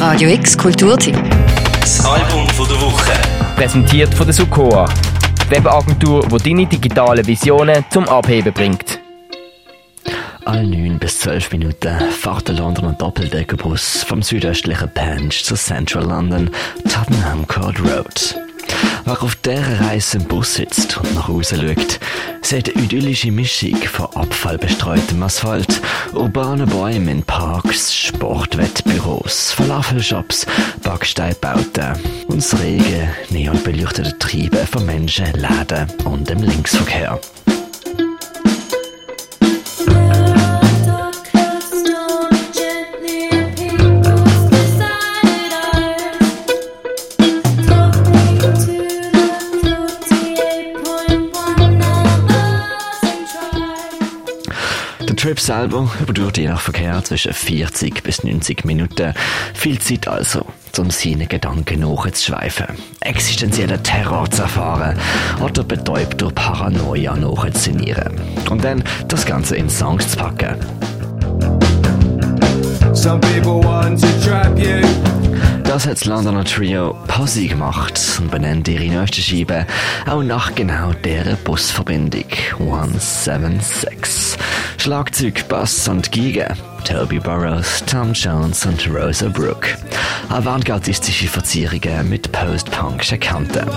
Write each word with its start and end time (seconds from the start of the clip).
Radio 0.00 0.30
X 0.30 0.56
Kulturtipp. 0.56 1.14
Das 1.78 2.02
Album 2.06 2.48
von 2.48 2.66
der 2.66 2.80
Woche. 2.80 3.12
Präsentiert 3.54 4.14
von 4.14 4.26
der 4.26 4.32
Sukoa. 4.32 4.88
Webagentur, 5.50 6.26
die 6.26 6.38
deine 6.38 6.66
digitalen 6.66 7.26
Visionen 7.26 7.84
zum 7.90 8.08
Abheben 8.08 8.50
bringt. 8.54 8.98
Alle 10.46 10.66
9 10.66 10.98
bis 10.98 11.18
12 11.18 11.52
Minuten 11.52 12.00
fährt 12.12 12.48
der 12.48 12.54
Londoner 12.54 12.94
Doppeldeckerbus 12.94 14.02
vom 14.02 14.22
südöstlichen 14.22 14.88
Penge 14.94 15.28
zu 15.28 15.54
Central 15.54 16.06
London, 16.06 16.50
Tottenham 16.84 17.46
Court 17.46 17.78
Road. 17.80 18.36
Wer 19.04 19.22
auf 19.22 19.36
dieser 19.36 19.80
Reise 19.80 20.16
im 20.16 20.24
Bus 20.24 20.54
sitzt 20.54 20.96
und 20.96 21.14
nach 21.14 21.28
Hause 21.28 21.56
schaut, 21.56 22.00
sieht 22.50 22.74
eine 22.74 22.84
idyllische 22.84 23.30
Mischung 23.30 23.76
von 23.76 24.06
abfallbestreutem 24.16 25.22
Asphalt, 25.22 25.80
urbanen 26.12 26.68
Bäumen 26.68 27.06
in 27.06 27.22
Parks, 27.22 27.94
Sportwettbüros, 27.94 29.52
Falafelshops, 29.52 30.46
Backsteinbauten 30.82 31.92
und 32.26 32.38
das 32.38 32.58
rege, 32.60 33.08
neonbeleuchtete 33.28 34.18
Treiben 34.18 34.66
von 34.66 34.84
Menschen, 34.84 35.26
Läden 35.34 35.86
und 36.06 36.28
dem 36.28 36.42
Linksverkehr. 36.42 37.20
Der 55.10 55.16
Trip 55.16 55.40
selber 55.40 55.90
überdauert 56.00 56.38
je 56.38 56.46
nach 56.46 56.60
Verkehr 56.60 57.02
zwischen 57.02 57.32
40 57.32 58.04
bis 58.04 58.22
90 58.22 58.64
Minuten. 58.64 59.12
Viel 59.54 59.76
Zeit 59.80 60.06
also, 60.06 60.46
um 60.78 60.88
seinen 60.90 61.26
Gedanken 61.26 61.80
nachzuschweifen, 61.80 62.66
existenziellen 63.00 63.82
Terror 63.82 64.30
zu 64.30 64.42
erfahren 64.42 64.96
oder 65.40 65.64
betäubt 65.64 66.22
durch 66.22 66.32
Paranoia 66.36 67.16
nachzusinnieren. 67.16 68.20
Und 68.50 68.62
dann 68.62 68.84
das 69.08 69.26
Ganze 69.26 69.56
in 69.56 69.68
Songs 69.68 70.10
zu 70.10 70.16
packen. 70.16 70.54
Some 72.94 73.18
people 73.18 73.60
want 73.64 74.00
to 74.00 74.06
trap 74.24 74.56
you. 74.56 74.86
Das 75.64 75.86
hat 75.86 75.94
das 75.94 76.04
Londoner 76.04 76.44
Trio 76.44 76.96
Posse 77.06 77.46
gemacht 77.46 78.00
und 78.20 78.30
benennt 78.30 78.66
ihre 78.68 78.86
neueste 78.86 79.20
Scheibe 79.20 79.66
auch 80.04 80.22
nach 80.22 80.54
genau 80.54 80.92
dieser 80.92 81.36
Busverbindung 81.36 82.24
176. 82.58 84.36
Schlagzeug, 84.80 85.46
Bass 85.48 85.88
und 85.88 86.10
Giga. 86.10 86.54
Toby 86.84 87.18
Burrows, 87.18 87.84
Tom 87.84 88.14
Jones 88.14 88.64
und 88.64 88.88
Rosa 88.88 89.28
Brooke. 89.28 89.76
Avantgardistische 90.30 91.28
Verzierungen 91.28 92.08
mit 92.08 92.32
Post-Punkischen 92.32 93.20
Kanten. 93.20 93.68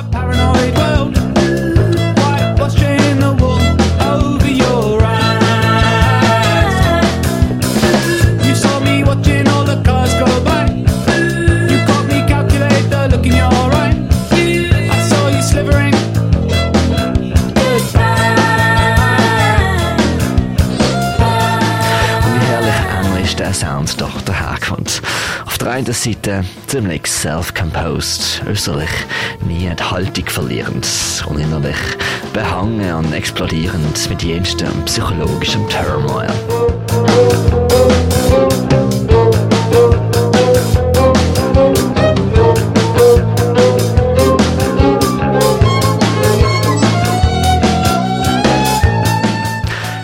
Englisch 23.34 23.36
der 23.36 23.54
Sound 23.54 24.00
doch 24.00 24.22
daherkommt. 24.22 25.02
Auf 25.46 25.58
der 25.58 25.72
einen 25.72 25.94
Seite 25.94 26.44
ziemlich 26.68 27.08
self-composed, 27.08 28.44
äußerlich 28.48 28.90
nie 29.42 29.70
Haltung 29.70 30.28
verlierend 30.28 30.88
und 31.28 31.40
innerlich 31.40 31.78
behangen 32.32 32.94
und 32.94 33.12
explodierend 33.14 34.10
mit 34.10 34.24
jenstem 34.24 34.86
psychologischem 34.86 35.68
Turmoil. 35.70 36.28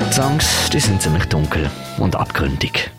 Die 0.08 0.14
Songs, 0.14 0.70
die 0.74 0.80
sind 0.80 1.02
ziemlich 1.02 1.26
dunkel 1.26 1.70
und 2.00 2.16
abgründig. 2.16 2.92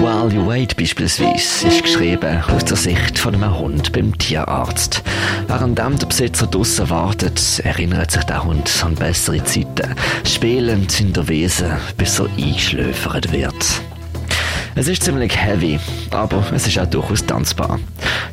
While 0.00 0.32
You 0.32 0.46
Wait 0.46 0.76
beispielsweise 0.76 1.66
ist 1.66 1.82
geschrieben 1.82 2.42
aus 2.54 2.64
der 2.64 2.76
Sicht 2.76 3.18
von 3.18 3.34
einem 3.34 3.58
Hund 3.58 3.92
beim 3.92 4.16
Tierarzt. 4.16 5.02
Während 5.48 5.76
der 5.76 6.06
Besitzer 6.06 6.46
draussen 6.46 6.88
wartet, 6.88 7.60
erinnert 7.64 8.12
sich 8.12 8.22
der 8.22 8.44
Hund 8.44 8.70
an 8.84 8.94
bessere 8.94 9.42
Zeiten, 9.42 9.96
spielend 10.24 11.00
in 11.00 11.12
der 11.12 11.26
Wesen, 11.26 11.72
bis 11.96 12.20
er 12.20 12.26
eingeschläfert 12.26 13.32
wird. 13.32 13.56
Es 14.76 14.86
ist 14.86 15.02
ziemlich 15.02 15.36
heavy, 15.36 15.80
aber 16.12 16.44
es 16.54 16.68
ist 16.68 16.78
auch 16.78 16.86
durchaus 16.86 17.26
tanzbar. 17.26 17.80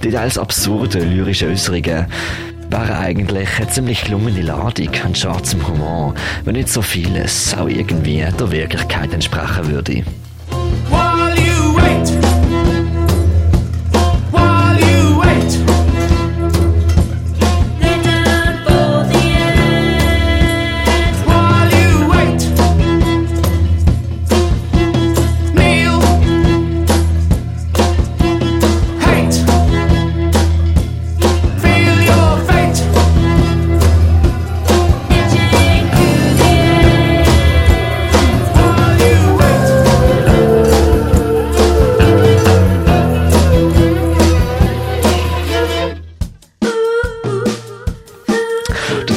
Die 0.03 0.11
teils 0.11 0.37
absurde 0.37 0.99
lyrische 0.99 1.47
Äußerungen 1.47 2.05
wären 2.69 2.95
eigentlich 2.95 3.49
eine 3.57 3.69
ziemlich 3.69 4.03
gelungene 4.03 4.43
Ladung 4.43 4.89
an 5.03 5.15
schwarzem 5.15 5.67
Humor, 5.67 6.13
wenn 6.43 6.53
nicht 6.55 6.69
so 6.69 6.83
vieles 6.83 7.55
auch 7.57 7.67
irgendwie 7.67 8.17
der 8.17 8.51
Wirklichkeit 8.51 9.13
entsprechen 9.13 9.67
würde. 9.71 10.03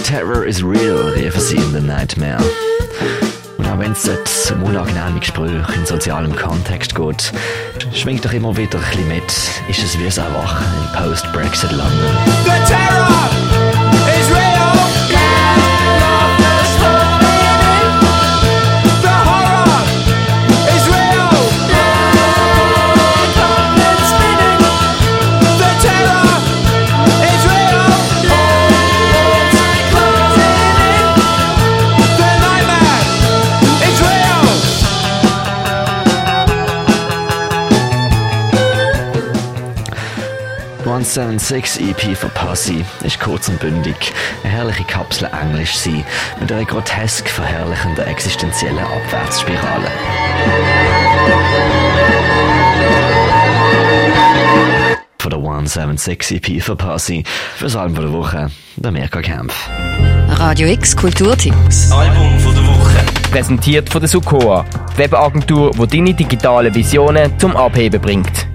Terror 0.08 0.46
is 0.46 0.62
real, 0.62 1.10
riefen 1.10 1.38
sie 1.38 1.56
in 1.56 1.70
The 1.70 1.80
Nightmare. 1.80 2.42
Und 3.58 3.66
auch 3.66 3.78
wenn 3.78 3.92
es 3.92 4.04
dort 4.04 4.52
um 4.56 4.62
unangenehme 4.62 5.20
Gespräche 5.20 5.74
in 5.74 5.84
sozialem 5.84 6.34
Kontext 6.34 6.94
geht, 6.94 7.30
schwingt 7.92 8.24
doch 8.24 8.32
immer 8.32 8.56
wieder 8.56 8.78
ein 8.78 8.84
bisschen 8.86 9.08
mit, 9.08 9.30
ist 9.68 9.82
es 9.84 9.98
wie 9.98 10.06
ein 10.06 10.16
Erwachen 10.16 10.64
in 10.64 10.98
Post-Brexit 10.98 11.72
176 41.08 41.88
EP 41.88 42.14
für 42.14 42.28
Posse 42.28 42.84
ist 43.02 43.18
kurz 43.18 43.48
und 43.48 43.58
bündig, 43.60 44.12
eine 44.44 44.52
herrliche 44.52 44.84
Kapsel 44.84 45.30
Englisch 45.32 45.74
sie 45.74 46.04
mit 46.38 46.52
einer 46.52 46.66
grotesk 46.66 47.30
verherrlichenden 47.30 48.04
existenziellen 48.04 48.84
Abwärtsspirale. 48.84 49.90
Von 55.18 55.30
der 55.30 55.38
176 55.38 56.36
EP 56.36 56.62
für 56.62 56.76
Posse, 56.76 57.22
fürs 57.56 57.74
Album 57.74 58.02
der 58.02 58.12
Woche, 58.12 58.50
der 58.76 58.92
Mirka 58.92 59.22
Kempf. 59.22 59.70
Radio 60.28 60.68
X 60.68 60.94
Kulturtipp. 60.94 61.54
Das 61.64 61.90
Album 61.90 62.38
von 62.38 62.54
der 62.54 62.66
Woche. 62.66 63.06
Präsentiert 63.30 63.88
von 63.88 64.02
der 64.02 64.08
Sukoa. 64.10 64.66
Webagentur, 64.96 65.70
die 65.70 65.86
deine 65.86 66.12
digitalen 66.12 66.74
Visionen 66.74 67.38
zum 67.38 67.56
Abheben 67.56 67.98
bringt. 67.98 68.46